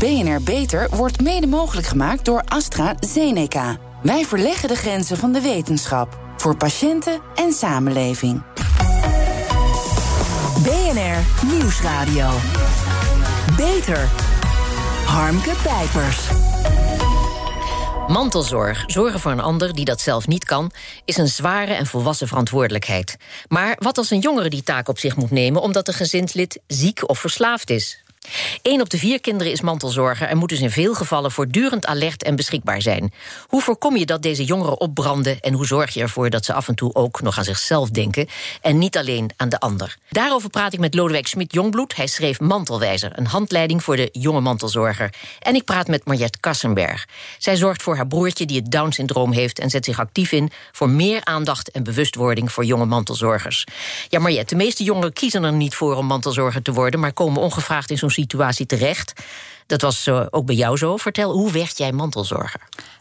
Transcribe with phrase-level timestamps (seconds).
[0.00, 3.76] BNR Beter wordt mede mogelijk gemaakt door AstraZeneca.
[4.02, 6.20] Wij verleggen de grenzen van de wetenschap.
[6.36, 8.42] Voor patiënten en samenleving.
[10.62, 12.28] BNR Nieuwsradio.
[13.56, 14.08] Beter.
[15.04, 16.28] Harmke Pijpers.
[18.06, 20.70] Mantelzorg, zorgen voor een ander die dat zelf niet kan,
[21.04, 23.16] is een zware en volwassen verantwoordelijkheid.
[23.48, 27.08] Maar wat als een jongere die taak op zich moet nemen omdat een gezinslid ziek
[27.08, 28.02] of verslaafd is?
[28.62, 32.22] Eén op de vier kinderen is mantelzorger en moet dus in veel gevallen voortdurend alert
[32.22, 33.12] en beschikbaar zijn.
[33.46, 36.68] Hoe voorkom je dat deze jongeren opbranden en hoe zorg je ervoor dat ze af
[36.68, 38.28] en toe ook nog aan zichzelf denken
[38.60, 39.96] en niet alleen aan de ander?
[40.10, 41.96] Daarover praat ik met Lodewijk Smit-Jongbloed.
[41.96, 45.14] Hij schreef Mantelwijzer, een handleiding voor de jonge mantelzorger.
[45.38, 47.06] En ik praat met Mariette Kassenberg.
[47.38, 50.88] Zij zorgt voor haar broertje die het Down-syndroom heeft en zet zich actief in voor
[50.88, 53.66] meer aandacht en bewustwording voor jonge mantelzorgers.
[54.08, 57.42] Ja, Mariette, de meeste jongeren kiezen er niet voor om mantelzorger te worden, maar komen
[57.42, 59.12] ongevraagd in zo'n situatie terecht.
[59.66, 60.96] Dat was uh, ook bij jou zo.
[60.96, 62.60] Vertel, hoe werd jij mantelzorger?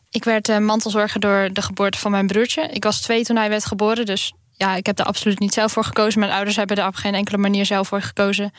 [0.10, 2.62] Ik werd uh, mantelzorger door de geboorte van mijn broertje.
[2.62, 5.72] Ik was twee toen hij werd geboren, dus ja, ik heb er absoluut niet zelf
[5.72, 6.20] voor gekozen.
[6.20, 8.52] Mijn ouders hebben er op geen enkele manier zelf voor gekozen.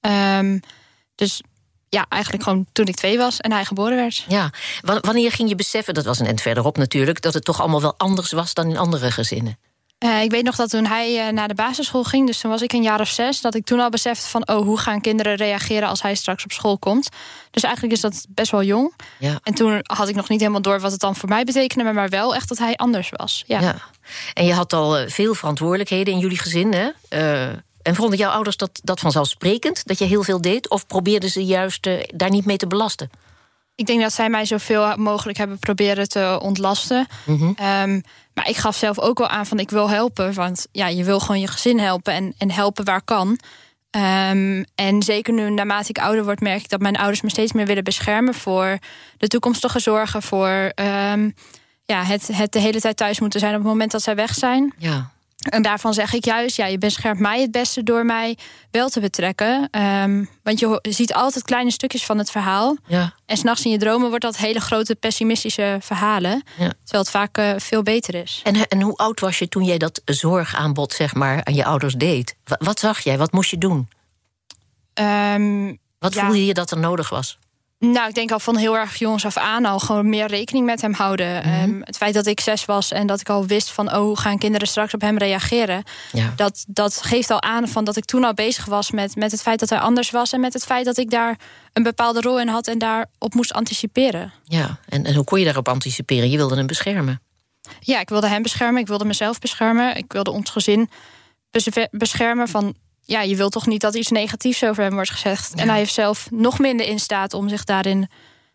[0.00, 0.60] Um,
[1.14, 1.42] dus
[1.88, 4.24] ja, eigenlijk gewoon toen ik twee was en hij geboren werd.
[4.28, 4.50] Ja,
[4.82, 7.94] wanneer ging je beseffen, dat was een end verderop natuurlijk, dat het toch allemaal wel
[7.96, 9.58] anders was dan in andere gezinnen?
[10.04, 12.62] Uh, ik weet nog dat toen hij uh, naar de basisschool ging, dus toen was
[12.62, 15.34] ik een jaar of zes, dat ik toen al besefte van, oh, hoe gaan kinderen
[15.34, 17.08] reageren als hij straks op school komt?
[17.50, 18.94] Dus eigenlijk is dat best wel jong.
[19.18, 19.38] Ja.
[19.42, 22.08] En toen had ik nog niet helemaal door wat het dan voor mij betekende, maar
[22.08, 23.44] wel echt dat hij anders was.
[23.46, 23.60] Ja.
[23.60, 23.76] ja.
[24.34, 26.88] En je had al uh, veel verantwoordelijkheden in jullie gezin, hè?
[27.82, 30.70] en vonden jouw ouders dat, dat vanzelfsprekend, dat je heel veel deed?
[30.70, 33.10] Of probeerden ze juist daar niet mee te belasten?
[33.74, 37.06] Ik denk dat zij mij zoveel mogelijk hebben proberen te ontlasten.
[37.24, 37.48] Mm -hmm.
[37.48, 38.02] um,
[38.34, 40.34] maar ik gaf zelf ook wel aan van ik wil helpen.
[40.34, 43.38] Want ja, je wil gewoon je gezin helpen en, en helpen waar kan.
[43.90, 47.52] Um, en zeker nu, naarmate ik ouder word, merk ik dat mijn ouders me steeds
[47.52, 48.78] meer willen beschermen voor
[49.16, 50.22] de toekomstige zorgen.
[50.22, 51.34] Voor um,
[51.84, 54.34] ja, het, het de hele tijd thuis moeten zijn op het moment dat zij weg
[54.34, 54.74] zijn.
[54.78, 55.10] Ja.
[55.44, 58.38] En daarvan zeg ik juist, ja, je beschermt mij het beste door mij
[58.70, 59.68] wel te betrekken.
[59.80, 62.76] Um, want je ziet altijd kleine stukjes van het verhaal.
[62.86, 63.14] Ja.
[63.26, 66.42] En s'nachts in je dromen wordt dat hele grote pessimistische verhalen.
[66.58, 66.72] Ja.
[66.82, 68.40] Terwijl het vaak uh, veel beter is.
[68.44, 71.94] En, en hoe oud was je toen jij dat zorgaanbod zeg maar, aan je ouders
[71.94, 72.36] deed?
[72.44, 73.18] Wat, wat zag jij?
[73.18, 73.88] Wat moest je doen?
[74.94, 76.24] Um, wat ja.
[76.24, 77.38] voelde je dat er nodig was?
[77.78, 80.80] Nou, ik denk al van heel erg jongens af aan al gewoon meer rekening met
[80.80, 81.36] hem houden.
[81.36, 81.48] Mhm.
[81.48, 81.74] Mm -hmm.
[81.74, 83.92] um, het feit dat ik zes was en dat ik al wist van...
[83.92, 85.82] oh, hoe gaan kinderen straks op hem reageren?
[86.12, 86.32] Ja.
[86.36, 89.42] Dat, dat geeft al aan van dat ik toen al bezig was met, met het
[89.42, 90.32] feit dat hij anders was...
[90.32, 91.38] en met het feit dat ik daar
[91.72, 94.32] een bepaalde rol in had en daarop moest anticiperen.
[94.44, 96.30] Ja, en, en hoe kon je daarop anticiperen?
[96.30, 97.22] Je wilde hem beschermen.
[97.80, 99.96] Ja, ik wilde hem beschermen, ik wilde mezelf beschermen.
[99.96, 100.90] Ik wilde ons gezin
[101.90, 102.74] beschermen van
[103.04, 105.52] ja, je wilt toch niet dat iets negatiefs over hem wordt gezegd.
[105.54, 105.62] Ja.
[105.62, 108.08] En hij heeft zelf nog minder in staat om zich daarin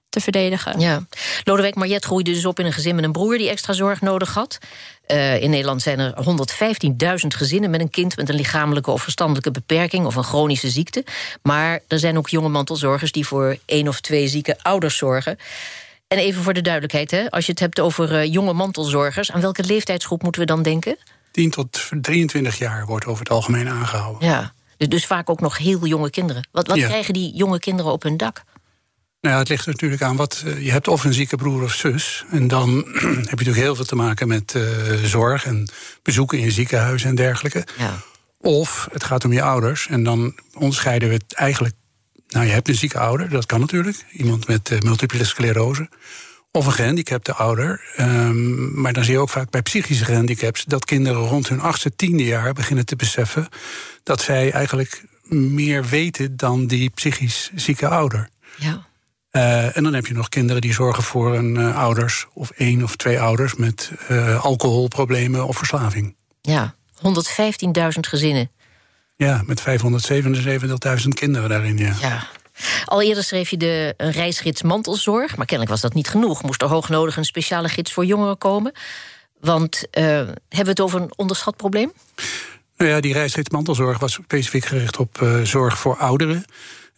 [0.10, 0.80] te verdedigen.
[0.80, 1.06] Ja.
[1.44, 4.34] Lodewijk Mariette groeide dus op in een gezin met een broer die extra zorg nodig
[4.34, 4.58] had.
[5.08, 6.14] Uh, in Nederland zijn er
[7.22, 11.04] 115.000 gezinnen met een kind met een lichamelijke of verstandelijke beperking of een chronische ziekte.
[11.42, 15.38] Maar er zijn ook jonge mantelzorgers die voor één of twee zieke ouders zorgen.
[16.08, 19.42] En even voor de duidelijkheid, hè, als je het hebt over uh, jonge mantelzorgers, aan
[19.42, 20.98] welke leeftijdsgroep moeten we dan denken?
[21.32, 24.28] 10 tot 23 jaar wordt over het algemeen aangehouden.
[24.28, 26.48] Ja, dus, dus vaak ook nog heel jonge kinderen.
[26.52, 26.88] Wat, wat Ja.
[26.88, 28.44] krijgen die jonge kinderen op hun dak?
[29.22, 30.44] Nou ja, het ligt er natuurlijk aan wat.
[30.46, 32.26] eh, je hebt of een zieke broer of zus.
[32.32, 34.64] En dan heb je natuurlijk heel veel te maken met eh,
[35.04, 35.70] zorg en
[36.04, 37.66] bezoeken in ziekenhuizen en dergelijke.
[37.78, 37.98] Ja.
[38.38, 39.88] Of het gaat om je ouders.
[39.88, 41.76] En dan onderscheiden we het eigenlijk.
[42.28, 44.06] Nou, je hebt een zieke ouder, dat kan natuurlijk.
[44.12, 45.90] Iemand met eh, multiple sclerose.
[46.52, 47.82] Of een gehandicapte ouder.
[47.96, 51.96] Ehm, maar dan zie je ook vaak bij psychische gehandicaps dat kinderen rond hun achtste,
[51.96, 53.48] tiende jaar beginnen te beseffen
[54.04, 58.30] dat zij eigenlijk meer weten dan die psychisch zieke ouder.
[58.58, 58.88] Ja.
[59.32, 62.84] Uh, en dan heb je nog kinderen die zorgen voor een uh, ouders of één
[62.84, 66.16] of twee ouders met uh, alcoholproblemen of verslaving.
[66.42, 68.52] Ja, 115.000 gezinnen.
[69.16, 71.78] Ja, met 577.000 kinderen daarin.
[71.78, 71.94] Ja.
[72.02, 72.28] Ja.
[72.86, 76.44] Al eerder schreef je de een reisgids mantelzorg, maar kennelijk was dat niet genoeg.
[76.44, 78.72] Moest er hoognodig een speciale gids voor jongeren komen?
[79.40, 81.92] Want uh, hebben we het over een onderschat probleem?
[82.78, 86.46] Nou ja, die reisgids mantelzorg was specifiek gericht op uh, zorg voor ouderen.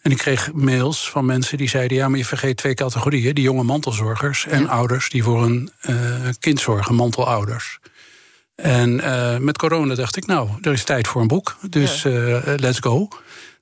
[0.02, 3.44] En ik kreeg mails van mensen die zeiden: ja, maar je vergeet twee categorieën: die
[3.44, 4.68] jonge mantelzorgers en Ja.
[4.68, 5.96] ouders die voor een uh,
[6.40, 7.80] kind zorgen, mantelouders.
[8.56, 12.38] En uh, met corona dacht ik: nou, er is tijd voor een boek, dus uh,
[12.56, 13.08] let's go.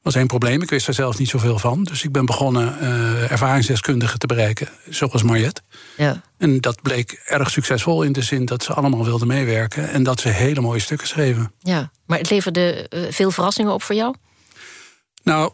[0.02, 1.84] Was één probleem, ik wist er zelf niet zoveel van.
[1.84, 5.62] Dus ik ben begonnen uh, ervaringsdeskundigen te bereiken, zoals Mariette.
[5.98, 6.22] Ja.
[6.38, 10.20] En dat bleek erg succesvol in de zin dat ze allemaal wilden meewerken en dat
[10.20, 11.52] ze hele mooie stukken schreven.
[11.60, 11.92] ja.
[12.06, 14.16] Maar het leverde uh, veel verrassingen op voor jou?
[15.24, 15.52] Nou,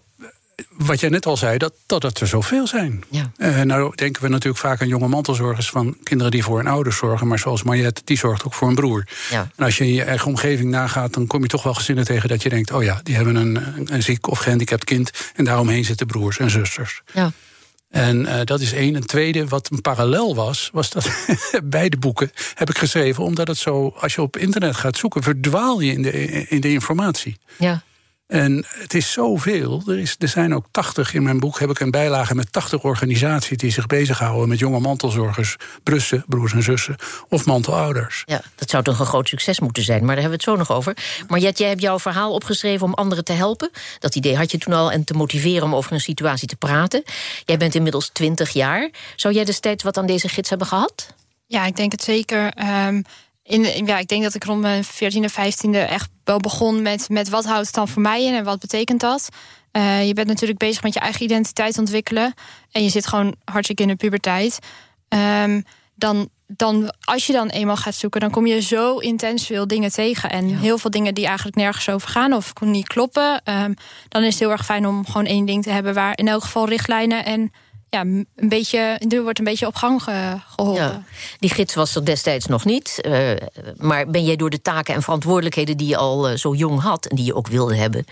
[0.69, 3.03] wat jij net al zei, dat, dat het er zoveel zijn.
[3.09, 3.31] Ja.
[3.37, 6.97] Uh, nou denken we natuurlijk vaak aan jonge mantelzorgers van kinderen die voor hun ouders
[6.97, 7.27] zorgen.
[7.27, 9.07] Maar zoals Mariette, die zorgt ook voor een broer.
[9.29, 9.49] Ja.
[9.55, 12.29] En als je in je eigen omgeving nagaat, dan kom je toch wel gezinnen tegen
[12.29, 15.11] dat je denkt: oh ja, die hebben een, een ziek of gehandicapt kind.
[15.35, 17.01] En daaromheen zitten broers en zusters.
[17.13, 17.31] Ja.
[17.89, 18.95] En uh, dat is één.
[18.95, 21.09] Een tweede, wat een parallel was, was dat
[21.63, 25.79] beide boeken heb ik geschreven, omdat het zo, als je op internet gaat zoeken, verdwaal
[25.79, 26.11] je in de,
[26.47, 27.37] in de informatie.
[27.57, 27.83] Ja.
[28.27, 29.81] En het is zoveel.
[29.87, 32.83] Er, is, er zijn ook 80, in mijn boek heb ik een bijlage met 80
[32.83, 36.95] organisaties die zich bezighouden met jonge mantelzorgers, brussen, broers en zussen,
[37.29, 38.23] of mantelouders.
[38.25, 40.73] Ja, dat zou toch een groot succes moeten zijn, maar daar hebben we het zo
[40.73, 40.97] nog over.
[41.27, 43.69] Maar Jet, jij hebt jouw verhaal opgeschreven om anderen te helpen.
[43.99, 47.03] Dat idee had je toen al en te motiveren om over een situatie te praten.
[47.45, 48.89] Jij bent inmiddels 20 jaar.
[49.15, 51.13] Zou jij destijds wat aan deze gids hebben gehad?
[51.47, 52.53] Ja, ik denk het zeker.
[52.87, 53.03] Um,
[53.47, 57.29] in, ja, ik denk dat ik rond mijn 14e, 15e echt wel begon met, met
[57.29, 59.29] wat houdt het dan voor mij in en wat betekent dat.
[59.71, 62.33] Uh, je bent natuurlijk bezig met je eigen identiteit ontwikkelen.
[62.71, 64.59] En je zit gewoon hartstikke in de puberteit.
[65.43, 65.63] Um,
[65.95, 69.91] dan, dan, als je dan eenmaal gaat zoeken, dan kom je zo intens veel dingen
[69.91, 70.29] tegen.
[70.29, 70.57] En ja.
[70.57, 73.41] heel veel dingen die eigenlijk nergens over gaan of niet kloppen.
[73.43, 73.73] Um,
[74.07, 76.43] dan is het heel erg fijn om gewoon één ding te hebben waar in elk
[76.43, 77.51] geval richtlijnen en
[77.89, 78.79] ja, een beetje,
[79.09, 80.83] er wordt een beetje op gang geholpen.
[80.83, 81.03] Ja,
[81.39, 82.99] die gids was er destijds nog niet.
[83.01, 83.31] Uh,
[83.77, 87.05] maar ben jij door de taken en verantwoordelijkheden die je al uh, zo jong had...
[87.05, 88.05] en die je ook wilde hebben...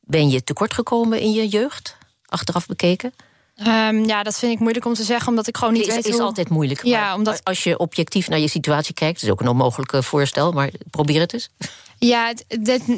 [0.00, 1.96] ben je tekortgekomen in je jeugd,
[2.26, 3.14] achteraf bekeken?
[3.66, 6.06] Um, ja, dat vind ik moeilijk om te zeggen, omdat ik gewoon niet het weet
[6.06, 6.22] is hoe...
[6.22, 6.84] altijd moeilijk.
[6.84, 7.40] Ja, omdat...
[7.44, 9.22] Als je objectief naar je situatie kijkt...
[9.22, 11.48] is ook een onmogelijk voorstel, maar probeer het eens.
[12.06, 12.88] Ja, het, het,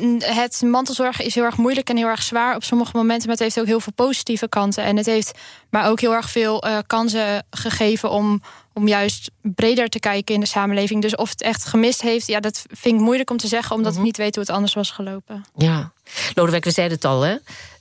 [1.18, 3.28] is heel erg moeilijk en heel erg zwaar op sommige momenten.
[3.28, 4.84] Maar het heeft ook heel veel positieve kanten.
[4.84, 5.38] En het heeft
[5.70, 10.40] maar ook heel erg veel uh, kansen gegeven om, om juist breder te kijken in
[10.40, 11.02] de samenleving.
[11.02, 13.92] Dus of het echt gemist heeft, ja, dat vind ik moeilijk om te zeggen, omdat
[13.92, 14.06] mm -hmm.
[14.06, 15.44] ik niet weet hoe het anders was gelopen.
[15.56, 15.92] Ja,
[16.34, 17.36] Lodewijk, we zeiden het al, hè?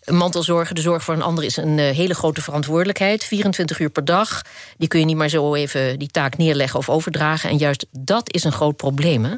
[0.05, 3.23] Mantelzorgen, de zorg voor een ander, is een uh, hele grote verantwoordelijkheid.
[3.23, 4.41] 24 uur per dag.
[4.77, 7.49] Die kun je niet maar zo even die taak neerleggen of overdragen.
[7.49, 9.35] En juist dat is een groot probleem, hè?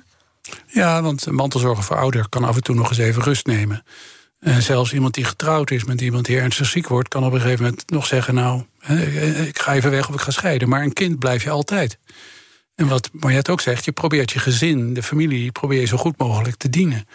[0.67, 3.83] Ja, want mantelzorgen voor ouder kan af en toe nog eens even rust nemen.
[4.39, 7.41] En zelfs iemand die getrouwd is met iemand die ernstig ziek wordt, kan op een
[7.41, 8.63] gegeven moment nog zeggen: Nou,
[9.47, 10.69] ik ga even weg of ik ga scheiden.
[10.69, 11.97] Maar een kind blijf je altijd.
[12.75, 16.17] En wat Mariette ook zegt, je probeert je gezin, de familie, probeer je zo goed
[16.17, 17.07] mogelijk te dienen.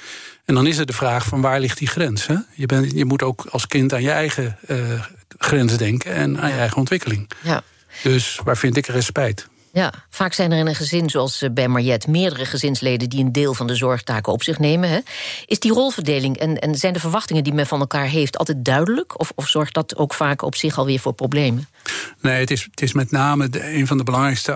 [0.45, 2.27] En dan is er de vraag van waar ligt die grens?
[2.27, 2.37] Hè?
[2.55, 5.05] Je, bent, je moet ook als kind aan je eigen uh,
[5.39, 7.31] grens denken en aan je eigen ontwikkeling.
[7.43, 7.63] Ja.
[8.03, 9.49] Dus waar vind ik respect?
[9.73, 13.55] Ja, vaak zijn er in een gezin, zoals bij Mariette, meerdere gezinsleden die een deel
[13.55, 14.91] van de zorgtaken op zich nemen.
[14.91, 14.99] Hè.
[15.47, 19.21] Is die rolverdeling en, en zijn de verwachtingen die men van elkaar heeft altijd duidelijk?
[19.21, 21.69] Of, of zorgt dat ook vaak op zich alweer voor problemen?
[22.21, 24.55] Nee, het is, het is met name een van de belangrijkste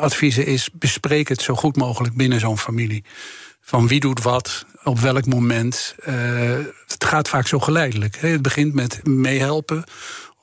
[0.00, 3.04] adviezen is: bespreek het zo goed mogelijk binnen zo'n familie.
[3.60, 5.94] Van wie doet wat, op welk moment.
[6.08, 6.14] Uh,
[6.86, 8.16] het gaat vaak zo geleidelijk.
[8.20, 8.28] Hè.
[8.28, 9.84] Het begint met meehelpen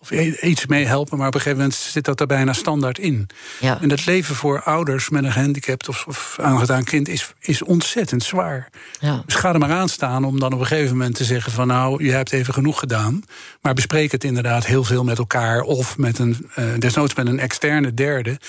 [0.04, 0.12] of
[0.42, 3.28] iets meehelpen, maar op een gegeven moment zit dat er bijna standaard in.
[3.60, 3.82] Ja.
[3.82, 8.24] En het leven voor ouders met een gehandicapt of, of aangedaan kind is, is ontzettend
[8.24, 8.70] zwaar.
[9.00, 9.24] Ja.
[9.26, 11.68] Dus ga er maar aan staan om dan op een gegeven moment te zeggen van
[11.68, 13.24] nou, je hebt even genoeg gedaan.
[13.62, 17.40] Maar bespreek het inderdaad heel veel met elkaar of met een, uh, desnoods met een
[17.40, 18.40] externe derde.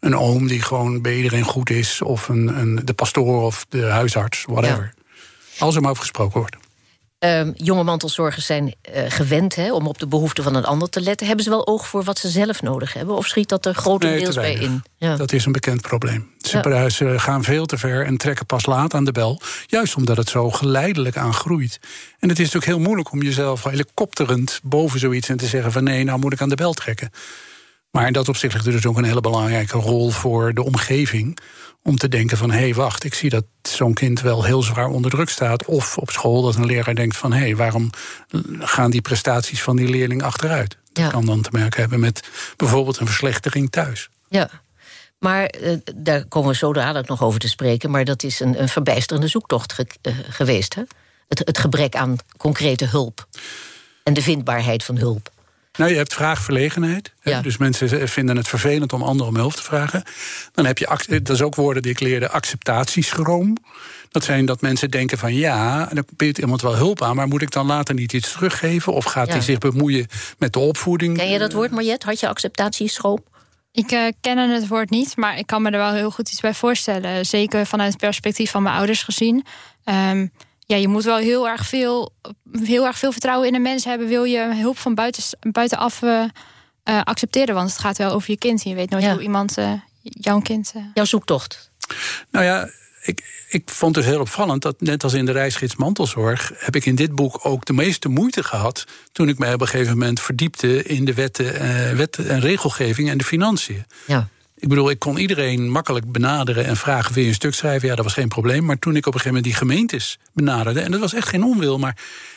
[0.00, 3.84] Een oom die gewoon bij iedereen goed is, of een, een, de pastoor of de
[3.84, 4.92] huisarts, whatever.
[4.96, 5.64] Ja.
[5.64, 6.56] Als er maar over gesproken wordt.
[7.24, 11.00] Uh, jonge mantelzorgers zijn uh, gewend hè, om op de behoeften van een ander te
[11.00, 11.26] letten.
[11.26, 13.16] Hebben ze wel oog voor wat ze zelf nodig hebben?
[13.16, 14.82] Of schiet dat er grotendeels nee, bij in?
[14.96, 15.16] Ja.
[15.16, 16.30] Dat is een bekend probleem.
[16.38, 16.88] Ze, ja.
[16.88, 19.40] ze, gaan veel te ver en trekken pas laat aan de bel.
[19.66, 21.78] Juist omdat het zo geleidelijk aan groeit.
[22.18, 25.28] En het is natuurlijk heel moeilijk om jezelf helikopterend boven zoiets...
[25.28, 27.10] en te zeggen van nee, nou moet ik aan de bel trekken.
[27.94, 31.38] Maar in dat opzicht ligt er dus ook een hele belangrijke rol voor de omgeving
[31.82, 34.88] om te denken van hé, hey, wacht, ik zie dat zo'n kind wel heel zwaar
[34.88, 35.64] onder druk staat.
[35.64, 37.90] Of op school dat een leraar denkt van hé, hey, waarom
[38.58, 40.76] gaan die prestaties van die leerling achteruit?
[40.92, 41.10] Dat ja.
[41.10, 44.08] kan dan te maken hebben met bijvoorbeeld een verslechtering thuis.
[44.28, 44.50] Ja.
[45.18, 47.90] Maar uh, daar komen we zo dadelijk nog over te spreken.
[47.90, 50.74] Maar dat is een, een verbijsterende zoektocht ge uh, geweest.
[50.74, 50.82] Hè?
[51.28, 53.28] Het, het gebrek aan concrete hulp.
[54.02, 55.32] En de vindbaarheid van hulp.
[55.76, 57.12] Nou, je hebt vraagverlegenheid.
[57.22, 57.40] Ja.
[57.40, 60.02] Dus mensen vinden het vervelend om anderen om hulp te vragen.
[60.52, 60.86] Dan heb je,
[61.22, 63.56] dat is ook woorden die ik leerde, acceptatieschroom.
[64.10, 67.16] Dat zijn dat mensen denken van ja, dan biedt iemand wel hulp aan...
[67.16, 68.92] maar moet ik dan later niet iets teruggeven?
[68.92, 69.32] Of gaat Ja.
[69.32, 70.06] hij zich bemoeien
[70.38, 71.16] met de opvoeding?
[71.16, 72.06] Ken je dat woord, Mariette?
[72.06, 73.24] Had je acceptatieschroom?
[73.72, 76.40] Ik uh, ken het woord niet, maar ik kan me er wel heel goed iets
[76.40, 77.26] bij voorstellen.
[77.26, 79.44] Zeker vanuit het perspectief van mijn ouders gezien.
[79.84, 80.30] Um,
[80.66, 82.12] ja, je moet wel heel erg veel,
[82.52, 84.08] heel erg veel vertrouwen in een mens hebben.
[84.08, 86.24] Wil je hulp van buiten, buitenaf uh,
[86.84, 87.54] uh, accepteren?
[87.54, 88.62] Want het gaat wel over je kind.
[88.62, 89.12] Je weet nooit Ja.
[89.12, 90.72] hoe iemand uh, jouw kind.
[90.94, 91.70] Jouw zoektocht.
[92.30, 92.68] Nou ja,
[93.02, 96.52] ik, ik vond het heel opvallend dat net als in de reisgids mantelzorg...
[96.56, 98.84] heb ik in dit boek ook de meeste moeite gehad...
[99.12, 103.10] toen ik mij op een gegeven moment verdiepte in de wetten, uh, wet en regelgeving
[103.10, 103.84] en de financiën.
[104.06, 104.28] Ja.
[104.56, 107.88] Ik bedoel, ik kon iedereen makkelijk benaderen en vragen: wil je een stuk schrijven?
[107.88, 108.64] Ja, dat was geen probleem.
[108.64, 111.44] Maar toen ik op een gegeven moment die gemeentes benaderde, en dat was echt geen
[111.44, 111.96] onwil, maar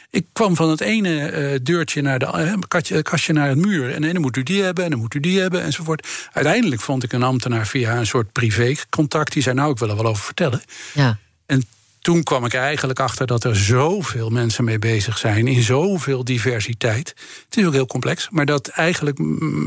[0.09, 3.93] ik kwam van het ene uh, deurtje naar de uh, kastje, kastje, naar het muur.
[3.93, 6.07] En dan moet u die hebben, en dan moet u die hebben, enzovoort.
[6.31, 9.33] Uiteindelijk vond ik een ambtenaar via een soort privécontact.
[9.33, 10.61] Die zei: Nou, ik wil er wel over vertellen.
[10.93, 11.17] Ja.
[11.45, 11.63] En
[11.99, 15.47] toen kwam ik er eigenlijk achter dat er zoveel mensen mee bezig zijn.
[15.47, 17.15] In zoveel diversiteit.
[17.45, 18.27] Het is ook heel complex.
[18.29, 19.19] Maar dat eigenlijk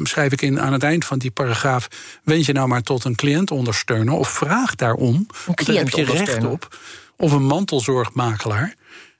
[0.02, 1.88] schrijf ik in aan het eind van die paragraaf.
[2.24, 4.14] Wend je nou maar tot een cliënt ondersteunen.
[4.14, 5.26] Of vraag daarom.
[5.46, 6.76] Een daar heb je recht op.
[7.16, 8.74] Of een mantelzorgmakelaar.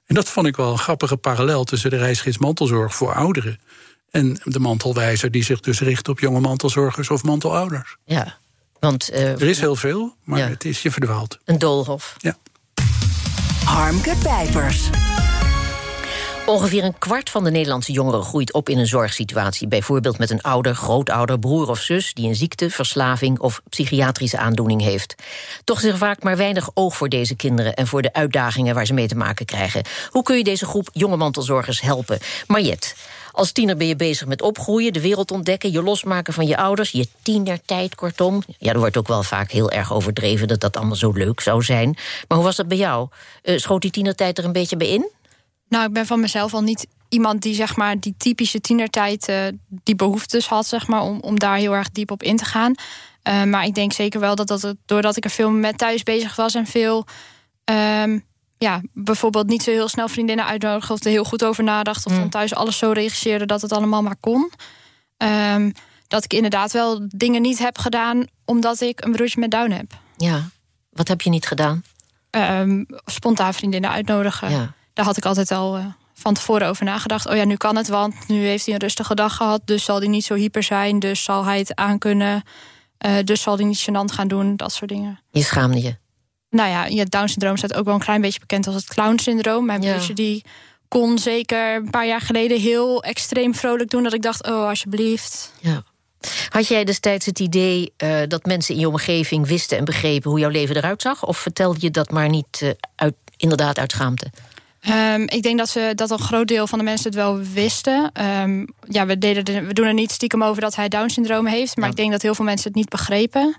[0.05, 3.59] En dat vond ik wel een grappige parallel tussen de reisgids mantelzorg voor ouderen.
[4.09, 7.95] En de mantelwijzer die zich dus richt op jonge mantelzorgers of mantelouders.
[8.05, 8.37] Ja,
[8.79, 9.11] want.
[9.11, 10.47] Uh, er is heel veel, maar ja.
[10.47, 11.37] het is je verdwaald.
[11.45, 12.15] Een doolhof.
[12.17, 12.37] Ja.
[13.65, 14.89] Harmke Pijpers.
[16.45, 19.67] Ongeveer een kwart van de Nederlandse jongeren groeit op in een zorgsituatie.
[19.67, 24.81] Bijvoorbeeld met een ouder, grootouder, broer of zus die een ziekte, verslaving of psychiatrische aandoening
[24.81, 25.15] heeft.
[25.63, 28.85] Toch is er vaak maar weinig oog voor deze kinderen en voor de uitdagingen waar
[28.85, 29.83] ze mee te maken krijgen.
[30.09, 32.19] Hoe kun je deze groep jonge mantelzorgers helpen?
[32.47, 32.93] Mariette,
[33.31, 36.91] als tiener ben je bezig met opgroeien, de wereld ontdekken, je losmaken van je ouders,
[36.91, 38.43] je tienertijd kortom.
[38.57, 41.63] Ja, er wordt ook wel vaak heel erg overdreven dat dat allemaal zo leuk zou
[41.63, 41.97] zijn.
[42.27, 43.07] Maar hoe was dat bij jou?
[43.43, 45.09] Uh, schoot die tienertijd er een beetje bij in?
[45.69, 49.37] Nou, ik ben van mezelf al niet iemand die zeg maar die typische tienertijd uh,
[49.83, 52.73] die behoeftes had, zeg maar, om, om daar heel erg diep op in te gaan.
[53.27, 56.03] Uh, maar ik denk zeker wel dat dat het, doordat ik er veel met thuis
[56.03, 57.05] bezig was en veel
[58.03, 58.25] um,
[58.61, 62.05] ja, bijvoorbeeld niet zo heel snel vriendinnen uitnodigen of er heel goed over nadacht.
[62.05, 62.19] Of mm.
[62.19, 64.51] dan thuis alles zo regisseerde dat het allemaal maar kon.
[65.17, 65.71] Um,
[66.07, 69.97] dat ik inderdaad wel dingen niet heb gedaan omdat ik een broertje met Down heb.
[70.17, 70.49] Ja,
[70.89, 71.83] wat heb je niet gedaan?
[72.31, 74.51] Um, spontaan vriendinnen uitnodigen.
[74.51, 74.73] Ja.
[74.93, 77.27] Daar had ik altijd al uh, van tevoren over nagedacht.
[77.27, 79.61] Oh ja, nu kan het, want nu heeft hij een rustige dag gehad.
[79.65, 80.99] Dus zal hij niet zo hyper zijn.
[80.99, 82.43] Dus zal hij het aankunnen.
[83.05, 84.55] Uh, dus zal hij niet gênant gaan doen.
[84.55, 85.19] Dat soort dingen.
[85.31, 85.99] Je schaamde je?
[86.51, 89.65] Nou ja, je Down-syndroom staat ook wel een klein beetje bekend als het clown-syndroom.
[89.65, 89.99] Mijn Ja.
[90.13, 90.43] die
[90.87, 94.03] kon zeker een paar jaar geleden heel extreem vrolijk doen.
[94.03, 95.53] Dat ik dacht, oh alsjeblieft.
[95.59, 95.83] Ja.
[96.49, 100.39] Had jij destijds het idee eh, dat mensen in je omgeving wisten en begrepen hoe
[100.39, 101.25] jouw leven eruit zag?
[101.25, 104.31] Of vertelde je dat maar niet eh, uit, inderdaad uit schaamte?
[104.81, 108.09] Ehm, ik denk dat, ze, dat een groot deel van de mensen het wel wisten.
[108.13, 111.75] Ehm, ja, we, deden we doen er niet stiekem over dat hij Down-syndroom heeft.
[111.75, 111.91] Maar Ja.
[111.91, 113.57] ik denk dat heel veel mensen het niet begrepen.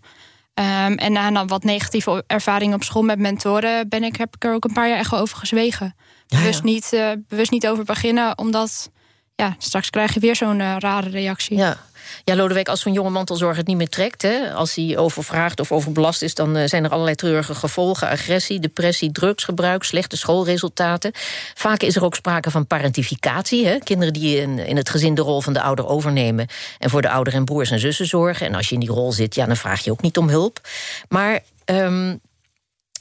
[0.54, 3.88] Ehm, en na dan wat negatieve ervaringen op school met mentoren...
[3.88, 5.94] Ben ik, heb ik er ook een paar jaar echt over gezwegen.
[6.26, 6.64] Ja, bewust, ja.
[6.64, 8.90] Niet, eh, bewust niet over beginnen, omdat...
[9.34, 11.56] Ja, straks krijg je weer zo'n eh, rare reactie.
[11.56, 11.76] Ja.
[12.24, 14.22] Ja, Lodewijk, als zo'n jonge mantelzorger het niet meer trekt...
[14.22, 16.34] Hè, als hij overvraagd of overbelast is...
[16.34, 18.08] dan eh, zijn er allerlei treurige gevolgen.
[18.08, 21.12] Agressie, depressie, drugsgebruik, slechte schoolresultaten.
[21.54, 23.66] Vaak is er ook sprake van parentificatie.
[23.66, 26.46] Hè, kinderen die in, in het gezin de rol van de ouder overnemen...
[26.78, 28.46] en voor de ouder en broers en zussen zorgen.
[28.46, 30.60] En als je in die rol zit, ja, dan vraag je ook niet om hulp.
[31.08, 31.40] Maar...
[31.64, 32.14] ehm,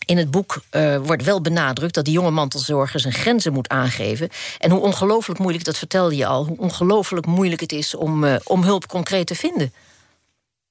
[0.05, 4.29] in het boek eh, wordt wel benadrukt dat die jonge mantelzorger zijn grenzen moet aangeven.
[4.59, 8.35] En hoe ongelooflijk moeilijk, dat vertelde je al, hoe ongelooflijk moeilijk het is om, eh,
[8.43, 9.73] om hulp concreet te vinden.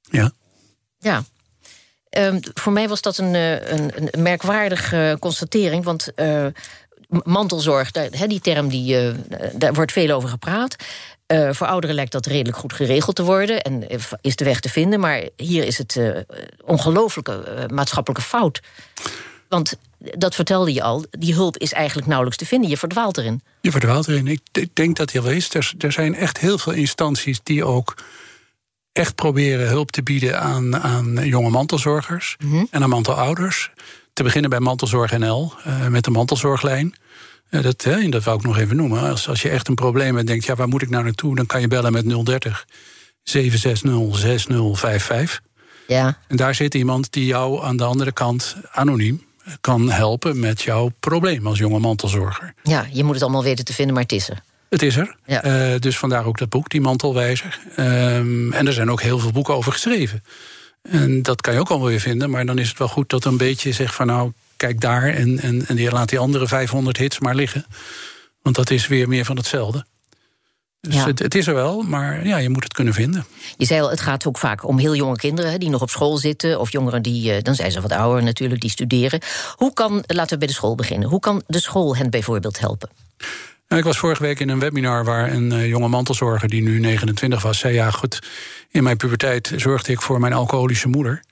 [0.00, 0.32] Ja.
[0.98, 1.24] Ja.
[2.08, 5.84] Ehm, voor mij was dat een, eh, een, een merkwaardige constatering.
[5.84, 6.12] Want
[7.24, 9.12] mantelzorg, daar, die term, die,
[9.52, 10.76] daar wordt veel over gepraat.
[11.30, 14.60] Eh, voor ouderen lijkt dat redelijk goed geregeld te worden en eh, is de weg
[14.60, 15.00] te vinden.
[15.00, 16.18] Maar hier is het eh
[16.64, 18.60] ongelooflijke maatschappelijke fout.
[19.48, 22.70] Want dat vertelde je al, die hulp is eigenlijk nauwelijks te vinden.
[22.70, 23.42] Je verdwaalt erin.
[23.60, 24.26] Je verdwaalt erin.
[24.26, 25.54] Ik denk dat heel wel is.
[25.54, 27.94] Er, er zijn echt heel veel instanties die ook
[28.92, 32.36] echt proberen hulp te bieden aan, aan jonge mantelzorgers
[32.70, 33.70] en aan mantelouders.
[34.12, 35.52] Te beginnen bij Mantelzorg NL
[35.88, 36.94] met de mantelzorglijn.
[37.50, 39.00] Dat, hè, dat wou ik nog even noemen.
[39.00, 41.36] Als, als je echt een probleem hebt en denkt, ja, waar moet ik nou naartoe?
[41.36, 42.66] Dan kan je bellen met 030
[43.22, 45.40] 760 6055.
[45.86, 49.22] Ja, En daar zit iemand die jou aan de andere kant anoniem
[49.60, 52.54] kan helpen met jouw probleem als jonge mantelzorger.
[52.62, 54.42] ja, je moet het allemaal weten te vinden, maar het is er.
[54.68, 55.16] Het is er.
[55.26, 55.42] Ja.
[55.42, 57.60] Eh, dus vandaar ook dat boek, Die Mantelwijzer.
[57.76, 60.22] Ehm, en er zijn ook heel veel boeken over geschreven.
[60.82, 62.30] En dat kan je ook allemaal weer vinden.
[62.30, 65.08] Maar dan is het wel goed dat een beetje zegt van nou, kijk daar.
[65.08, 67.64] En, en, en die laat die andere 500 hits maar liggen.
[68.42, 69.84] Want dat is weer meer van hetzelfde.
[70.80, 71.06] Dus Ja.
[71.06, 73.24] het, het is er wel, maar ja, je moet het kunnen vinden.
[73.56, 76.16] Je zei al, het gaat ook vaak om heel jonge kinderen die nog op school
[76.16, 76.60] zitten.
[76.60, 79.20] Of jongeren die, eh, dan zijn ze wat ouder natuurlijk, die studeren.
[79.56, 81.08] Hoe kan, laten we bij de school beginnen.
[81.08, 82.88] Hoe kan de school hen bijvoorbeeld helpen?
[83.68, 86.78] Nou, ik was vorige week in een webinar waar een eh, jonge mantelzorger die nu
[86.78, 88.18] 29 was, zei: Ja, goed,
[88.70, 91.22] in mijn puberteit zorgde ik voor mijn alcoholische moeder.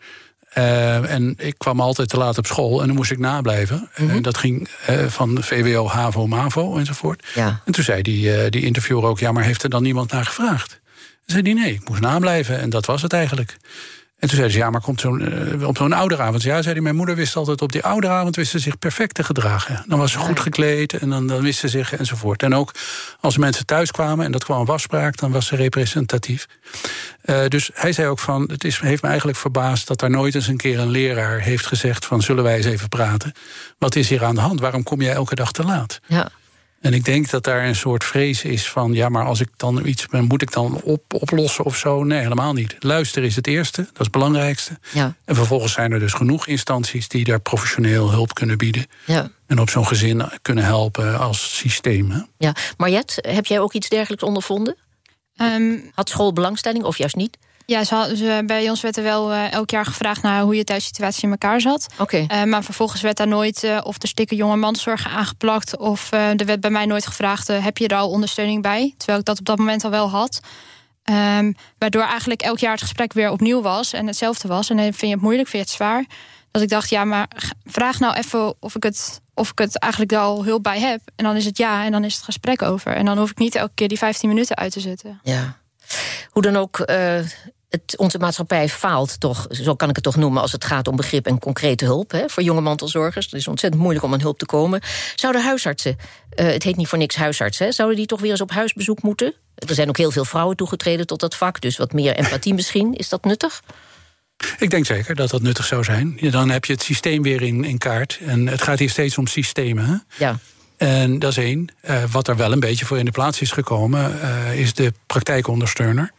[0.54, 3.90] Uh, en ik kwam altijd te laat op school en dan moest ik nablijven.
[3.96, 4.22] Mm -hmm.
[4.22, 7.26] dat ging uh, van VWO, HAVO, MAVO enzovoort.
[7.34, 7.60] Ja.
[7.64, 9.18] En toen zei die, uh, die interviewer ook...
[9.18, 10.80] ja, maar heeft er dan niemand naar gevraagd?
[11.26, 13.56] zei hij, nee, ik moest nablijven en dat was het eigenlijk.
[14.18, 15.20] En toen zei ze, ja, maar komt zo'n,
[15.60, 16.42] uh, op zo'n ouderavond?
[16.42, 18.36] Ja, zei hij, mijn moeder wist altijd op die ouderavond...
[18.36, 19.84] wist ze zich perfect te gedragen.
[19.86, 22.42] Dan was ze goed gekleed en dan, dan wist ze zich enzovoort.
[22.42, 22.74] En ook
[23.20, 25.16] als mensen thuis kwamen en dat kwam een waspraak...
[25.16, 26.46] dan was ze representatief.
[27.24, 29.86] Uh, dus hij zei ook van, het is, heeft me eigenlijk verbaasd...
[29.86, 32.22] dat daar nooit eens een keer een leraar heeft gezegd van...
[32.22, 33.32] zullen wij eens even praten?
[33.78, 34.60] Wat is hier aan de hand?
[34.60, 36.00] Waarom kom jij elke dag te laat?
[36.06, 36.28] Ja.
[36.80, 38.92] En ik denk dat daar een soort vrees is van...
[38.92, 42.04] ja, maar als ik dan iets ben, moet ik dan op, oplossen of zo?
[42.04, 42.76] Nee, helemaal niet.
[42.78, 44.78] Luisteren is het eerste, dat is het belangrijkste.
[44.92, 45.14] Ja.
[45.24, 47.08] En vervolgens zijn er dus genoeg instanties...
[47.08, 48.86] die daar professioneel hulp kunnen bieden.
[49.04, 49.30] Ja.
[49.46, 52.10] En op zo'n gezin kunnen helpen als systeem.
[52.10, 52.20] Hè?
[52.38, 52.54] Ja.
[52.76, 54.76] Mariette, heb jij ook iets dergelijks ondervonden?
[55.42, 57.38] Um, Had school belangstelling of juist niet?
[57.68, 60.64] Ja, ze, ze, bij ons werd er wel uh, elk jaar gevraagd naar hoe je
[60.64, 61.86] thuissituatie in elkaar zat.
[61.98, 62.26] Oké.
[62.32, 65.76] Uh, maar vervolgens werd daar nooit uh, of er stikken jonge manszorgen aangeplakt.
[65.76, 68.94] Of er werd bij mij nooit gevraagd: heb je er al ondersteuning bij?
[68.96, 70.40] Terwijl ik dat op dat moment al wel had.
[71.38, 74.70] Um, waardoor eigenlijk elk jaar het gesprek weer opnieuw was en hetzelfde was.
[74.70, 76.04] En dan vind je het moeilijk, vind je het zwaar.
[76.50, 77.28] Dat ik dacht, ja, maar
[77.64, 81.00] vraag nou even of ik het, of ik het eigenlijk al hulp bij heb.
[81.16, 82.94] En dan is het ja, en dan is het gesprek over.
[82.94, 85.20] En dan hoef ik niet elke keer die 15 minuten uit te zetten.
[85.22, 85.56] Ja.
[86.30, 87.18] Hoe dan ook, uh,
[87.68, 90.96] het, onze maatschappij faalt toch, zo kan ik het toch noemen, als het gaat om
[90.96, 93.24] begrip en concrete hulp hè, voor jonge mantelzorgers.
[93.24, 94.80] Het is ontzettend moeilijk om aan hulp te komen.
[95.14, 95.96] Zouden huisartsen,
[96.36, 99.02] uh, het heet niet voor niks huisarts, hè, zouden die toch weer eens op huisbezoek
[99.02, 99.34] moeten?
[99.54, 102.94] Er zijn ook heel veel vrouwen toegetreden tot dat vak, dus wat meer empathie misschien.
[102.94, 103.62] Is dat nuttig?
[104.58, 106.18] Ik denk zeker dat dat nuttig zou zijn.
[106.30, 108.18] Dan heb je het systeem weer in, in kaart.
[108.26, 109.84] En het gaat hier steeds om systemen.
[109.84, 110.24] Hè?
[110.24, 110.38] Ja.
[110.76, 111.68] En dat is één.
[111.82, 114.92] Uh, wat er wel een beetje voor in de plaats is gekomen, uh, is de
[115.06, 116.12] praktijkondersteuner.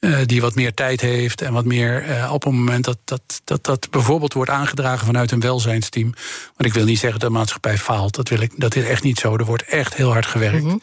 [0.00, 3.40] Uh, die wat meer tijd heeft en wat meer uh, op het moment dat, dat,
[3.44, 6.12] dat dat bijvoorbeeld wordt aangedragen vanuit een welzijnsteam.
[6.56, 8.14] Want ik wil niet zeggen dat de maatschappij faalt.
[8.14, 9.36] Dat, wil ik, dat is echt niet zo.
[9.36, 10.62] Er wordt echt heel hard gewerkt.
[10.62, 10.82] Mm -hmm.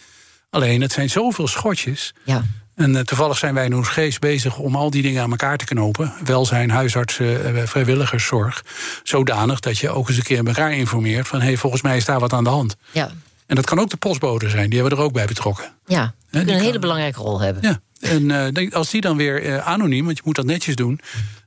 [0.50, 2.14] Alleen het zijn zoveel schotjes.
[2.24, 2.44] Ja.
[2.76, 5.58] En uh, toevallig zijn wij in ons geest bezig om al die dingen aan elkaar
[5.58, 6.14] te knopen.
[6.24, 8.64] Welzijn, huisartsen, vrijwilligerszorg.
[9.04, 12.06] Zodanig dat je ook eens een keer elkaar informeert van hé, hey, volgens mij is
[12.06, 12.76] daar wat aan de hand.
[12.92, 13.12] Ja.
[13.46, 15.66] En dat kan ook de postbode zijn, die hebben we er ook bij betrokken.
[15.86, 17.64] Ja, die kunnen een hele belangrijke rol hebben.
[17.64, 17.80] Ja.
[18.00, 21.00] En uh, als die dan weer uh, anoniem, want je moet dat netjes doen,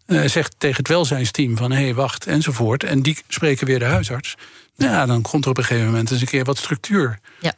[0.07, 2.85] uh, zegt tegen het welzijnsteam van hé, hey, wacht, enzovoort.
[2.85, 4.35] En die spreken weer de huisarts.
[4.77, 7.19] Ja, dan komt er op een gegeven moment eens een keer wat structuur.
[7.41, 7.53] Ja.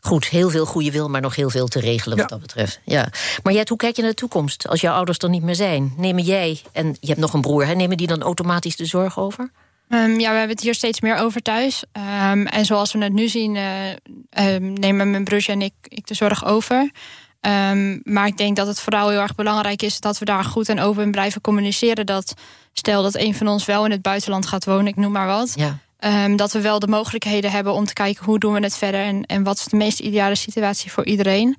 [0.00, 2.36] Goed, heel veel goede wil, maar nog heel veel te regelen wat Ja.
[2.36, 2.80] dat betreft.
[2.84, 3.08] Ja.
[3.42, 5.92] Maar Jet, hoe kijk je naar de toekomst als jouw ouders er niet meer zijn?
[5.96, 9.18] Nemen jij, en je hebt nog een broer, hè, nemen die dan automatisch de zorg
[9.18, 9.50] over?
[9.88, 11.84] Um, ja, we hebben het hier steeds meer over thuis.
[12.32, 16.06] Um, en zoals we het nu zien, uh, um, nemen mijn broertje en ik, ik
[16.06, 16.90] de zorg over.
[17.40, 20.68] Um, maar ik denk dat het vooral heel erg belangrijk is dat we daar goed
[20.68, 22.06] en open blijven communiceren.
[22.06, 22.34] Dat
[22.72, 25.52] stel dat een van ons wel in het buitenland gaat wonen, ik noem maar wat.
[25.54, 25.78] Ja.
[26.24, 29.00] Um, dat we wel de mogelijkheden hebben om te kijken hoe doen we het verder
[29.00, 31.56] en, en wat is de meest ideale situatie voor iedereen.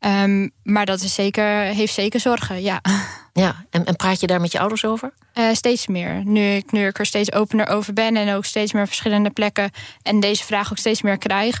[0.00, 2.80] Um, maar dat is zeker, heeft zeker zorgen, ja.
[3.32, 5.12] Ja, en, en praat je daar met je ouders over?
[5.34, 6.22] Uh, steeds meer.
[6.24, 9.70] Nu ik, nu ik er steeds opener over ben en ook steeds meer verschillende plekken
[10.02, 11.60] en deze vraag ook steeds meer krijg.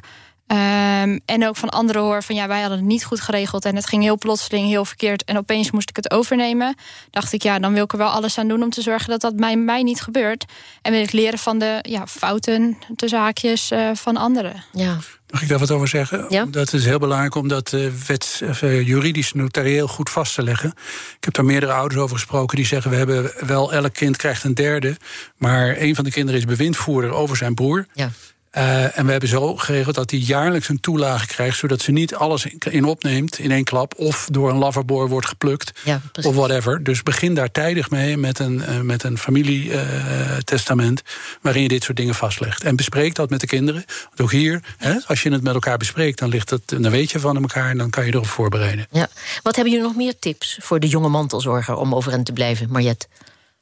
[0.52, 3.76] Um, en ook van anderen hoor van ja, wij hadden het niet goed geregeld en
[3.76, 6.74] het ging heel plotseling heel verkeerd en opeens moest ik het overnemen.
[7.10, 9.20] Dacht ik ja, dan wil ik er wel alles aan doen om te zorgen dat
[9.20, 10.44] dat bij mij niet gebeurt.
[10.82, 14.64] En wil ik leren van de ja, fouten, de zaakjes uh, van anderen.
[14.72, 14.96] Ja.
[15.30, 16.26] Mag ik daar wat over zeggen?
[16.28, 16.44] Ja?
[16.44, 20.70] Dat is heel belangrijk om dat uh, wets, uh, juridisch notarieel goed vast te leggen.
[21.16, 22.90] Ik heb daar meerdere ouders over gesproken die zeggen...
[22.90, 24.96] we hebben wel elk kind krijgt een derde...
[25.36, 27.86] maar een van de kinderen is bewindvoerder over zijn broer.
[27.92, 28.10] Ja.
[28.56, 31.58] Uh, en we hebben zo geregeld dat hij jaarlijks een toelage krijgt...
[31.58, 33.94] zodat ze niet alles in opneemt in één klap...
[33.96, 36.82] of door een loverboy wordt geplukt, ja, of whatever.
[36.82, 41.02] Dus begin daar tijdig mee met een, uh, met een familietestament...
[41.06, 42.64] Uh, waarin je dit soort dingen vastlegt.
[42.64, 43.84] En bespreek dat met de kinderen.
[44.04, 46.18] Want ook hier, hè, als je het met elkaar bespreekt...
[46.18, 48.86] dan, ligt het, dan weet je van elkaar en dan kan je erop voorbereiden.
[48.90, 49.08] Ja.
[49.42, 51.76] Wat hebben jullie nog meer tips voor de jonge mantelzorger...
[51.76, 53.06] om overeind te blijven, Mariette?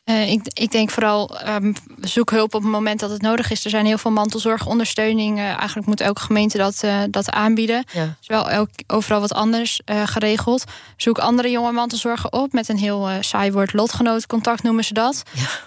[0.09, 3.65] Uh, ik, ik, denk vooral um, zoek hulp op het moment dat het nodig is.
[3.65, 5.39] Er zijn heel veel mantelzorgondersteuning.
[5.39, 7.85] Uh, eigenlijk moet elke gemeente dat, uh, dat aanbieden.
[7.93, 8.17] Ja.
[8.21, 10.65] is wel elk, overal wat anders geregeld.
[10.97, 15.23] Zoek andere jonge mantelzorgen op met een heel saai woord lotgenootcontact noemen ze dat.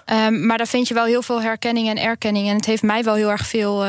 [0.06, 0.28] Ja.
[0.28, 2.48] Um, maar daar vind je wel heel veel herkenning en erkenning.
[2.50, 3.84] En het heeft mij wel heel erg veel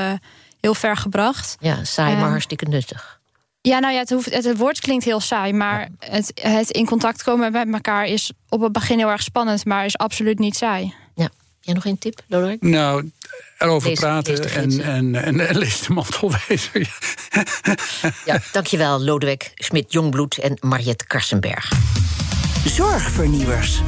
[0.61, 1.57] heel ver gebracht.
[1.61, 3.21] Ja, saai maar hartstikke nuttig.
[3.63, 6.11] Ja, nou ja, het, hoeft, het, het, woord klinkt heel saai, maar ja.
[6.11, 9.85] het, het, in contact komen met elkaar is op het begin heel erg spannend, maar
[9.85, 10.95] is absoluut niet saai.
[11.15, 11.29] Ja.
[11.61, 12.63] Jij nog een tip, Lodewijk?
[12.63, 13.11] Nou,
[13.59, 16.91] erover lees, praten lees en, en, en, en, lees de mantelwezer.
[18.25, 21.73] ja, dankjewel, Lodewijk Smit-Jongbloed en Mariette Karsenberg.
[22.65, 23.81] Zorgvernieuwers.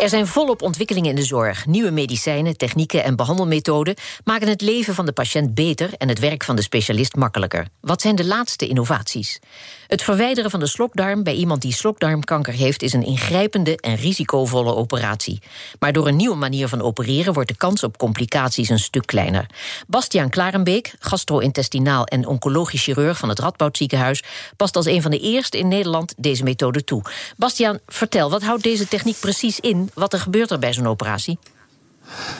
[0.00, 1.66] Er zijn volop ontwikkelingen in de zorg.
[1.66, 6.44] Nieuwe medicijnen, technieken en behandelmethoden maken het leven van de patiënt beter en het werk
[6.44, 7.66] van de specialist makkelijker.
[7.80, 9.40] Wat zijn de laatste innovaties?
[9.86, 14.74] Het verwijderen van de slokdarm bij iemand die slokdarmkanker heeft is een ingrijpende en risicovolle
[14.74, 15.42] operatie.
[15.78, 19.46] Maar door een nieuwe manier van opereren wordt de kans op complicaties een stuk kleiner.
[19.86, 24.22] Bastiaan Klarenbeek, gastro-intestinaal en oncologisch chirurg van het Radboud Ziekenhuis,
[24.56, 27.02] past als een van de eerste in Nederland deze methode toe.
[27.36, 29.83] Bastiaan, vertel, wat houdt deze techniek precies in?
[29.94, 31.38] Wat er gebeurt er bij zo'n operatie?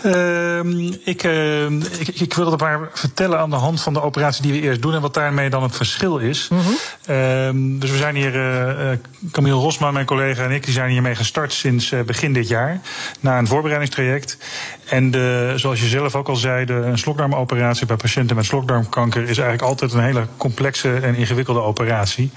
[0.03, 4.42] Ehm, ik, uh, ik, ik, wil het maar vertellen aan de hand van de operatie
[4.42, 6.48] die we eerst doen en wat daarmee dan het verschil is.
[6.48, 7.79] Mm -hmm.
[7.79, 8.96] dus we zijn hier, uh,
[9.31, 12.81] Camille Rosma, mijn collega en ik, die zijn hiermee gestart sinds uh, begin dit jaar.
[13.20, 14.38] Na een voorbereidingstraject.
[14.85, 19.22] En de, zoals je zelf ook al zei, de, een slokdarmoperatie bij patiënten met slokdarmkanker
[19.22, 22.31] is eigenlijk altijd een hele complexe en ingewikkelde operatie.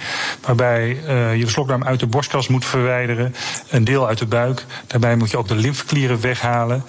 [0.46, 0.88] Waarbij
[1.36, 3.36] je de slokdarm uit de borstkas moet verwijderen,
[3.70, 4.66] een deel uit de buik.
[4.88, 6.84] Daarbij moet je ook de lymfeklieren weghalen.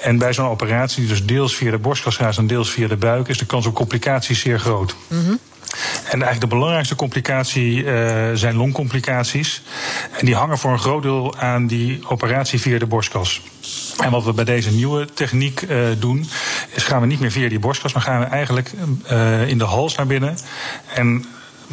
[0.00, 2.96] En bij zo'n operatie, die dus deels via de borstkas gaat en deels via de
[2.96, 4.94] buik, is de kans op complicaties zeer groot.
[5.08, 5.38] Mm -hmm.
[6.04, 9.62] En eigenlijk de belangrijkste complicatie uh, zijn longcomplicaties.
[10.18, 13.42] En die hangen voor een groot deel aan die operatie via de borstkas.
[13.98, 16.28] En wat we bij deze nieuwe techniek uh, doen,
[16.70, 18.72] is gaan we niet meer via die borstkas, maar gaan we eigenlijk
[19.10, 20.36] uh, in de hals naar binnen.
[20.94, 21.24] En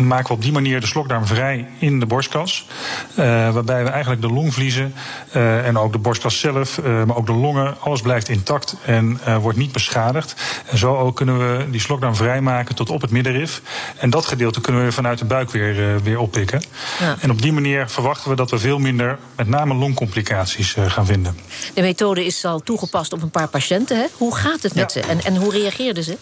[0.07, 2.67] maken we op die manier de slokdarm vrij in de borstkas.
[3.09, 4.93] Uh, waarbij we eigenlijk de longvliezen
[5.35, 9.19] uh, en ook de borstkas zelf, uh, maar ook de longen, alles blijft intact en
[9.41, 10.35] wordt niet beschadigd.
[10.65, 13.61] En zo ook kunnen we die slokdarm vrijmaken tot op het middenrif.
[13.97, 16.63] En dat gedeelte kunnen we vanuit de buik weer, weer oppikken.
[16.99, 17.17] Ja.
[17.19, 21.37] En op die manier verwachten we dat we veel minder, met name longcomplicaties, gaan vinden.
[21.73, 23.97] De methode is al toegepast op een paar patiënten.
[23.97, 24.05] Hè?
[24.17, 25.01] Hoe gaat het met ja.
[25.01, 26.17] ze en, en hoe reageerden ze?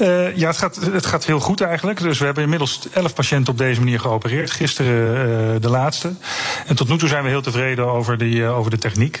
[0.00, 2.00] Uh, ja, het gaat, het gaat heel goed eigenlijk.
[2.00, 4.50] Dus we hebben inmiddels elf patiënten op deze manier geopereerd.
[4.50, 5.16] Gisteren
[5.54, 6.12] uh, de laatste.
[6.66, 9.20] En tot nu toe zijn we heel tevreden over, die, uh, over de techniek.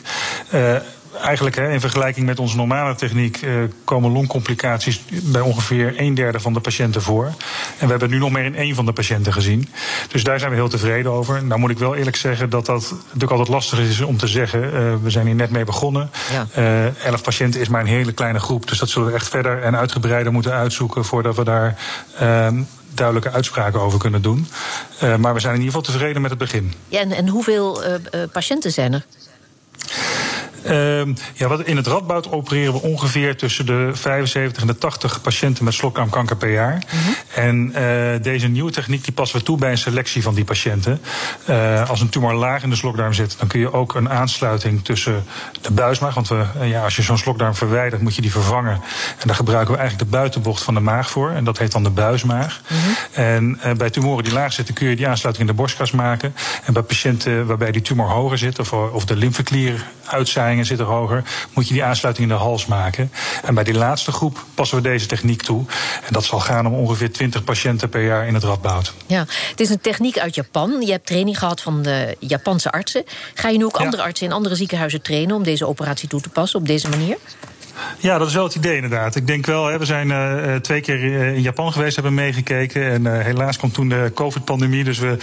[1.22, 6.40] Eigenlijk hè, in vergelijking met onze normale techniek uh, komen longcomplicaties bij ongeveer een derde
[6.40, 7.24] van de patiënten voor.
[7.78, 9.68] En we hebben nu nog meer in één van de patiënten gezien.
[10.08, 11.44] Dus daar zijn we heel tevreden over.
[11.44, 14.62] Nou moet ik wel eerlijk zeggen dat dat natuurlijk altijd lastig is om te zeggen.
[14.64, 16.10] Uh, we zijn hier net mee begonnen.
[16.32, 16.46] Ja.
[16.58, 18.68] Uh, elf patiënten is maar een hele kleine groep.
[18.68, 21.78] Dus dat zullen we echt verder en uitgebreider moeten uitzoeken voordat we daar
[22.94, 24.46] duidelijke uitspraken over kunnen doen.
[25.02, 26.72] Uh, maar we zijn in ieder geval tevreden met het begin.
[26.88, 27.82] Ja, en, en hoeveel
[28.32, 29.04] patiënten zijn er?
[30.66, 35.20] Uh, ja, wat in het Radboud opereren we ongeveer tussen de 75 en de 80
[35.20, 36.74] patiënten met slokdarmkanker per jaar.
[36.74, 37.14] Mm -hmm.
[37.34, 41.00] En uh, deze nieuwe techniek die passen we toe bij een selectie van die patiënten.
[41.48, 44.84] Uh, als een tumor laag in de slokdarm zit, dan kun je ook een aansluiting
[44.84, 45.24] tussen
[45.60, 46.14] de buismaag.
[46.14, 48.72] Want we, uh, ja, als je zo'n slokdarm verwijdert, moet je die vervangen.
[49.18, 51.30] En daar gebruiken we eigenlijk de buitenbocht van de maag voor.
[51.30, 52.60] En dat heet dan de buismaag.
[52.68, 53.58] Mm -hmm.
[53.60, 56.34] En bij tumoren die laag zitten, kun je die aansluiting in de borstkas maken.
[56.64, 59.84] En bij patiënten waarbij die tumor hoger zit, of, of de lymfeklier
[60.58, 63.10] uitzaaiingen zitten hoger, moet je die aansluiting in de hals maken.
[63.44, 65.64] En bij die laatste groep passen we deze techniek toe.
[66.06, 68.92] En dat zal gaan om ongeveer 20 patiënten per jaar in het Radboud.
[69.06, 70.80] Ja, het is een techniek uit Japan.
[70.80, 73.04] Je hebt training gehad van de Japanse artsen.
[73.34, 73.84] Ga je nu ook ja.
[73.84, 77.16] andere artsen in andere ziekenhuizen trainen om deze operatie toe te passen op deze manier?
[77.98, 79.16] Ja, dat is wel het idee inderdaad.
[79.16, 81.02] Ik denk wel, hè, we zijn uh, twee keer
[81.34, 82.90] in Japan geweest, hebben meegekeken.
[82.90, 84.84] En uh, helaas kwam toen de COVID-pandemie.
[84.84, 85.16] Dus we, uh,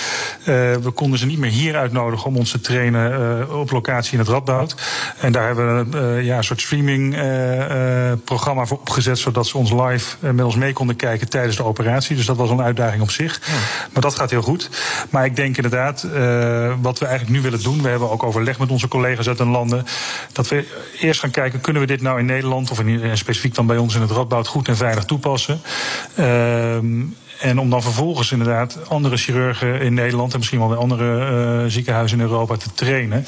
[0.83, 4.27] we konden ze niet meer hier uitnodigen om ons te trainen op locatie in het
[4.27, 4.75] Radboud.
[5.19, 9.19] En daar hebben we ja, een soort streaming-programma voor opgezet.
[9.19, 12.15] Zodat ze ons live met ons mee konden kijken tijdens de operatie.
[12.15, 13.41] Dus dat was een uitdaging op zich.
[13.45, 13.53] Ja.
[13.93, 14.69] Maar dat gaat heel goed.
[15.09, 16.07] Maar ik denk inderdaad,
[16.81, 17.81] wat we eigenlijk nu willen doen.
[17.81, 19.85] We hebben ook overleg met onze collega's uit de landen.
[20.31, 20.65] Dat we
[20.99, 23.77] eerst gaan kijken, kunnen we dit nou in Nederland Nederland, of in, specifiek dan bij
[23.77, 25.61] ons in het Radboud, goed en veilig toepassen.
[26.19, 26.77] Uh,
[27.41, 31.31] en om dan vervolgens inderdaad andere chirurgen in Nederland en misschien wel bij andere
[31.63, 33.25] uh, ziekenhuizen in Europa te trainen.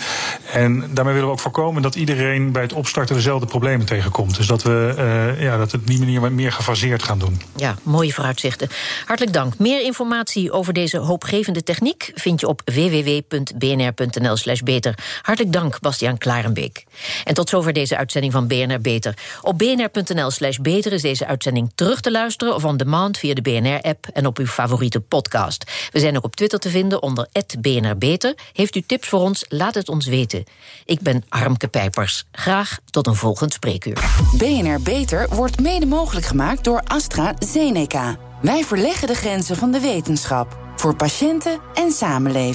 [0.52, 4.38] En daarmee willen we ook voorkomen dat iedereen bij het opstarten dezelfde problemen tegenkomt.
[4.38, 7.42] Dus dat we uh, ja, dat het op die manier meer gefaseerd gaan doen.
[7.56, 8.70] Ja, mooie vooruitzichten.
[9.06, 9.58] Hartelijk dank.
[9.58, 14.98] Meer informatie over deze hoopgevende techniek vind je op www.bnr.nl/slash beter.
[15.22, 16.86] Hartelijk dank, Bastiaan Klarenbeek.
[17.24, 19.18] En tot zover deze uitzending van BNR Beter.
[19.42, 24.03] Op bnr.nl/slash beter is deze uitzending terug te luisteren of on demand via de BNR-app
[24.14, 25.72] en op uw favoriete podcast.
[25.92, 27.28] We zijn ook op Twitter te vinden onder
[27.60, 28.38] @bnrbeter.
[28.54, 29.46] Heeft u tips voor ons?
[29.48, 30.44] Laat het ons weten.
[30.86, 32.24] Ik ben Armke Pijpers.
[32.32, 33.98] Graag tot een volgend spreekuur.
[34.38, 38.18] BNR Beter wordt mede mogelijk gemaakt door AstraZeneca.
[38.42, 42.52] Wij verleggen de grenzen van de wetenschap voor patiënten en samenleving.